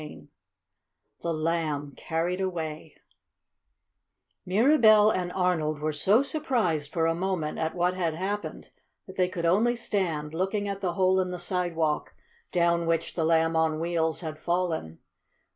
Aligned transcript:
CHAPTER 0.01 0.13
VII 0.19 0.29
THE 1.21 1.33
LAMB 1.33 1.93
CARRIED 1.95 2.41
AWAY 2.41 2.95
Mirabell 4.47 5.11
and 5.11 5.31
Arnold 5.31 5.77
were 5.79 5.93
so 5.93 6.23
surprised 6.23 6.91
for 6.91 7.05
a 7.05 7.13
moment 7.13 7.59
at 7.59 7.75
what 7.75 7.93
had 7.93 8.15
happened 8.15 8.71
that 9.05 9.15
they 9.15 9.29
could 9.29 9.45
only 9.45 9.75
stand, 9.75 10.33
looking 10.33 10.67
at 10.67 10.81
the 10.81 10.93
hole 10.93 11.19
in 11.19 11.29
the 11.29 11.37
sidewalk 11.37 12.15
down 12.51 12.87
which 12.87 13.13
the 13.13 13.23
Lamb 13.23 13.55
on 13.55 13.79
Wheels 13.79 14.21
had 14.21 14.39
fallen. 14.39 14.97